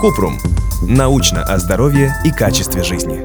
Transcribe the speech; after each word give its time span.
Купрум. 0.00 0.38
Научно 0.82 1.42
о 1.44 1.58
здоровье 1.58 2.12
и 2.24 2.32
качестве 2.32 2.82
жизни. 2.82 3.24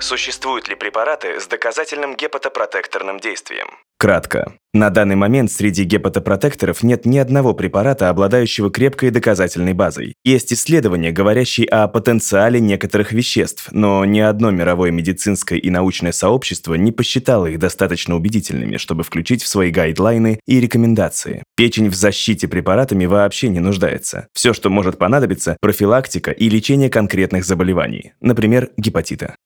Существуют 0.00 0.68
ли 0.68 0.74
препараты 0.74 1.40
с 1.40 1.46
доказательным 1.46 2.16
гепатопротекторным 2.16 3.20
действием? 3.20 3.68
Кратко. 3.98 4.52
На 4.74 4.90
данный 4.90 5.16
момент 5.16 5.50
среди 5.50 5.84
гепатопротекторов 5.84 6.82
нет 6.82 7.06
ни 7.06 7.16
одного 7.16 7.54
препарата, 7.54 8.10
обладающего 8.10 8.70
крепкой 8.70 9.08
доказательной 9.08 9.72
базой. 9.72 10.12
Есть 10.22 10.52
исследования, 10.52 11.12
говорящие 11.12 11.66
о 11.68 11.88
потенциале 11.88 12.60
некоторых 12.60 13.12
веществ, 13.12 13.68
но 13.72 14.04
ни 14.04 14.20
одно 14.20 14.50
мировое 14.50 14.90
медицинское 14.90 15.58
и 15.58 15.70
научное 15.70 16.12
сообщество 16.12 16.74
не 16.74 16.92
посчитало 16.92 17.46
их 17.46 17.58
достаточно 17.58 18.16
убедительными, 18.16 18.76
чтобы 18.76 19.02
включить 19.02 19.42
в 19.42 19.48
свои 19.48 19.70
гайдлайны 19.70 20.40
и 20.46 20.60
рекомендации. 20.60 21.42
Печень 21.56 21.88
в 21.88 21.94
защите 21.94 22.48
препаратами 22.48 23.06
вообще 23.06 23.48
не 23.48 23.60
нуждается. 23.60 24.28
Все, 24.34 24.52
что 24.52 24.68
может 24.68 24.98
понадобиться– 24.98 25.56
профилактика 25.62 26.32
и 26.32 26.50
лечение 26.50 26.90
конкретных 26.90 27.46
заболеваний, 27.46 28.12
например, 28.20 28.68
гепатита. 28.76 29.36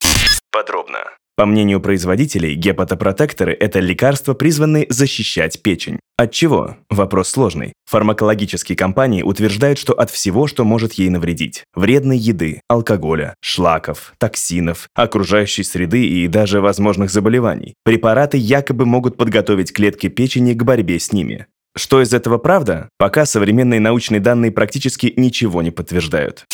Подробно. 0.51 1.20
По 1.41 1.47
мнению 1.47 1.80
производителей, 1.80 2.55
гепатопротекторы– 2.55 3.55
это 3.59 3.81
лекарства, 3.81 4.35
призванные 4.35 4.85
защищать 4.91 5.62
печень. 5.62 5.98
От 6.19 6.33
чего? 6.33 6.77
Вопрос 6.91 7.31
сложный. 7.31 7.73
Фармакологические 7.87 8.77
компании 8.77 9.23
утверждают, 9.23 9.79
что 9.79 9.95
от 9.95 10.11
всего, 10.11 10.47
что 10.47 10.67
может 10.67 10.93
ей 10.93 11.09
навредить. 11.09 11.65
Вредной 11.73 12.19
еды, 12.19 12.61
алкоголя, 12.69 13.37
шлаков, 13.41 14.12
токсинов, 14.19 14.89
окружающей 14.95 15.62
среды 15.62 16.05
и 16.05 16.29
даже 16.29 16.61
возможных 16.61 17.11
заболеваний. 17.11 17.73
Препараты 17.84 18.37
якобы 18.37 18.84
могут 18.84 19.17
подготовить 19.17 19.73
клетки 19.73 20.11
печени 20.11 20.53
к 20.53 20.62
борьбе 20.62 21.01
с 21.01 21.11
ними. 21.11 21.47
Что 21.75 22.03
из 22.03 22.12
этого 22.12 22.37
правда? 22.37 22.91
Пока 22.98 23.25
современные 23.25 23.81
научные 23.81 24.20
данные 24.20 24.53
практически 24.53 25.15
ничего 25.17 25.62
не 25.62 25.70
подтверждают. 25.70 26.45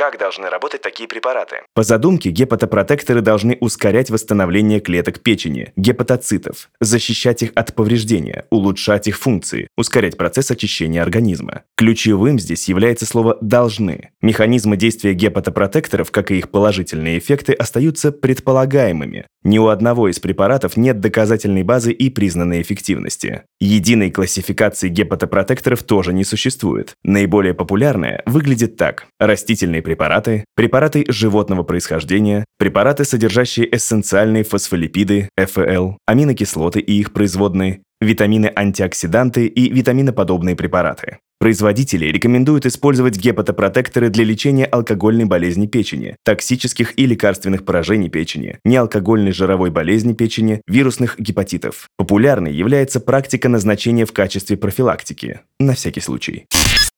Как 0.00 0.18
должны 0.18 0.48
работать 0.48 0.80
такие 0.80 1.06
препараты? 1.06 1.56
По 1.74 1.82
задумке, 1.82 2.30
гепатопротекторы 2.30 3.20
должны 3.20 3.58
ускорять 3.60 4.08
восстановление 4.08 4.80
клеток 4.80 5.20
печени, 5.20 5.74
гепатоцитов, 5.76 6.70
защищать 6.80 7.42
их 7.42 7.52
от 7.54 7.74
повреждения, 7.74 8.46
улучшать 8.48 9.08
их 9.08 9.18
функции, 9.18 9.68
ускорять 9.76 10.16
процесс 10.16 10.50
очищения 10.50 11.02
организма. 11.02 11.64
Ключевым 11.76 12.38
здесь 12.38 12.66
является 12.70 13.04
слово 13.04 13.36
«должны». 13.42 14.08
Механизмы 14.22 14.78
действия 14.78 15.12
гепатопротекторов, 15.12 16.10
как 16.10 16.30
и 16.30 16.38
их 16.38 16.48
положительные 16.48 17.18
эффекты, 17.18 17.52
остаются 17.52 18.10
предполагаемыми. 18.10 19.26
Ни 19.42 19.58
у 19.58 19.68
одного 19.68 20.08
из 20.08 20.18
препаратов 20.18 20.76
нет 20.76 21.00
доказательной 21.00 21.62
базы 21.62 21.92
и 21.92 22.10
признанной 22.10 22.60
эффективности. 22.60 23.42
Единой 23.58 24.10
классификации 24.10 24.88
гепатопротекторов 24.88 25.82
тоже 25.82 26.12
не 26.12 26.24
существует. 26.24 26.94
Наиболее 27.04 27.54
популярная 27.54 28.22
выглядит 28.26 28.76
так. 28.76 29.06
Растительные 29.18 29.80
препараты, 29.90 30.44
препараты 30.54 31.04
животного 31.08 31.64
происхождения, 31.64 32.44
препараты, 32.58 33.04
содержащие 33.04 33.74
эссенциальные 33.74 34.44
фосфолипиды, 34.44 35.28
ФЛ, 35.36 35.94
аминокислоты 36.06 36.78
и 36.78 37.00
их 37.00 37.12
производные, 37.12 37.80
витамины-антиоксиданты 38.00 39.46
и 39.46 39.68
витаминоподобные 39.68 40.54
препараты. 40.54 41.18
Производители 41.40 42.06
рекомендуют 42.06 42.66
использовать 42.66 43.16
гепатопротекторы 43.16 44.10
для 44.10 44.22
лечения 44.22 44.66
алкогольной 44.66 45.24
болезни 45.24 45.66
печени, 45.66 46.14
токсических 46.24 46.96
и 46.96 47.06
лекарственных 47.06 47.64
поражений 47.64 48.10
печени, 48.10 48.58
неалкогольной 48.64 49.32
жировой 49.32 49.70
болезни 49.70 50.12
печени, 50.12 50.60
вирусных 50.68 51.18
гепатитов. 51.18 51.88
Популярной 51.96 52.52
является 52.52 53.00
практика 53.00 53.48
назначения 53.48 54.04
в 54.04 54.12
качестве 54.12 54.56
профилактики, 54.56 55.40
на 55.58 55.74
всякий 55.74 56.00
случай. 56.00 56.46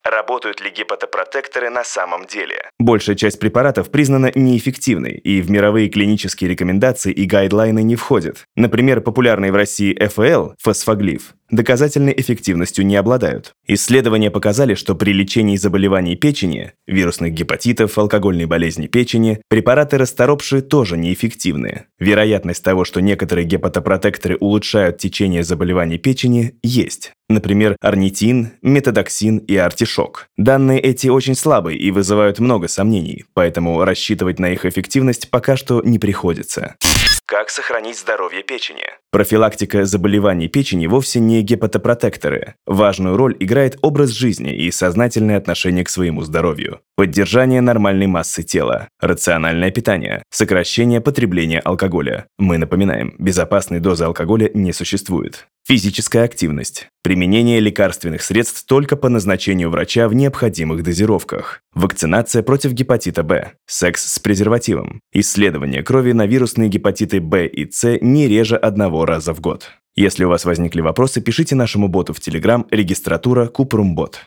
Работают 0.04 0.60
ли 0.60 0.70
гепатопротекторы 0.70 1.70
на 1.70 1.84
самом 1.84 2.26
деле? 2.26 2.62
Большая 2.78 3.14
часть 3.14 3.38
препаратов 3.38 3.90
признана 3.90 4.32
неэффективной 4.34 5.12
и 5.12 5.40
в 5.40 5.50
мировые 5.50 5.88
клинические 5.88 6.50
рекомендации 6.50 7.12
и 7.12 7.24
гайдлайны 7.24 7.82
не 7.84 7.94
входят. 7.94 8.44
Например, 8.56 9.00
популярный 9.00 9.52
в 9.52 9.56
России 9.56 9.94
ФЛ, 9.94 10.54
фосфоглиф, 10.58 11.34
доказательной 11.52 12.14
эффективностью 12.16 12.84
не 12.84 12.96
обладают. 12.96 13.52
Исследования 13.66 14.32
показали, 14.32 14.74
что 14.74 14.96
при 14.96 15.12
лечении 15.12 15.56
заболеваний 15.56 16.16
печени, 16.16 16.72
вирусных 16.88 17.32
гепатитов, 17.32 17.96
алкогольной 17.96 18.46
болезни 18.46 18.88
печени, 18.88 19.40
препараты 19.48 19.98
расторопшие 19.98 20.62
тоже 20.62 20.96
неэффективны. 20.96 21.84
Вероятность 22.00 22.64
того, 22.64 22.84
что 22.84 23.00
некоторые 23.00 23.44
гепатопротекторы 23.44 24.36
улучшают 24.40 24.98
течение 24.98 25.44
заболеваний 25.44 25.98
печени, 25.98 26.58
есть. 26.62 27.12
Например, 27.32 27.76
орнитин, 27.80 28.50
метадоксин 28.60 29.38
и 29.38 29.56
артишок. 29.56 30.28
Данные 30.36 30.80
эти 30.80 31.08
очень 31.08 31.34
слабые 31.34 31.78
и 31.78 31.90
вызывают 31.90 32.40
много 32.40 32.68
сомнений, 32.68 33.24
поэтому 33.32 33.82
рассчитывать 33.82 34.38
на 34.38 34.50
их 34.50 34.66
эффективность 34.66 35.30
пока 35.30 35.56
что 35.56 35.80
не 35.82 35.98
приходится. 35.98 36.76
Как 37.24 37.48
сохранить 37.48 37.98
здоровье 37.98 38.42
печени? 38.42 38.84
Профилактика 39.10 39.86
заболеваний 39.86 40.48
печени 40.48 40.86
вовсе 40.86 41.18
не 41.18 41.40
гепатопротекторы. 41.40 42.56
Важную 42.66 43.16
роль 43.16 43.34
играет 43.40 43.78
образ 43.80 44.10
жизни 44.10 44.54
и 44.54 44.70
сознательное 44.70 45.38
отношение 45.38 45.82
к 45.82 45.88
своему 45.88 46.20
здоровью. 46.20 46.80
Поддержание 46.94 47.62
нормальной 47.62 48.06
массы 48.06 48.42
тела, 48.42 48.88
рациональное 49.00 49.70
питание, 49.70 50.22
сокращение 50.30 51.00
потребления 51.00 51.60
алкоголя. 51.60 52.26
Мы 52.38 52.58
напоминаем, 52.58 53.14
безопасной 53.18 53.80
дозы 53.80 54.04
алкоголя 54.04 54.50
не 54.52 54.74
существует. 54.74 55.46
Физическая 55.64 56.24
активность. 56.24 56.88
Применение 57.02 57.60
лекарственных 57.60 58.22
средств 58.22 58.66
только 58.66 58.96
по 58.96 59.08
назначению 59.08 59.70
врача 59.70 60.08
в 60.08 60.14
необходимых 60.14 60.82
дозировках. 60.82 61.62
Вакцинация 61.72 62.42
против 62.42 62.72
гепатита 62.72 63.22
Б. 63.22 63.52
Секс 63.66 64.12
с 64.12 64.18
презервативом. 64.18 65.00
Исследование 65.12 65.84
крови 65.84 66.12
на 66.12 66.26
вирусные 66.26 66.68
гепатиты 66.68 67.20
Б 67.20 67.46
и 67.46 67.70
С 67.70 67.98
не 68.00 68.26
реже 68.26 68.56
одного 68.56 69.04
раза 69.04 69.34
в 69.34 69.40
год. 69.40 69.70
Если 69.94 70.24
у 70.24 70.30
вас 70.30 70.44
возникли 70.46 70.80
вопросы, 70.80 71.20
пишите 71.20 71.54
нашему 71.54 71.86
боту 71.86 72.12
в 72.14 72.18
Telegram 72.18 72.64
регистратура 72.70 73.46
Купрумбот. 73.46 74.20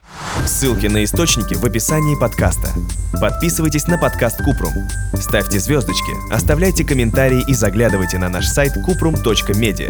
Ссылки 0.46 0.86
на 0.86 1.04
источники 1.04 1.56
в 1.56 1.66
описании 1.66 2.16
подкаста. 2.18 2.70
Подписывайтесь 3.20 3.88
на 3.88 3.98
подкаст 3.98 4.38
Купрум. 4.38 4.74
Ставьте 5.16 5.60
звездочки, 5.60 6.12
оставляйте 6.32 6.86
комментарии 6.86 7.44
и 7.48 7.54
заглядывайте 7.54 8.20
на 8.20 8.30
наш 8.30 8.46
сайт 8.46 8.74
kuprum.media. 8.88 9.90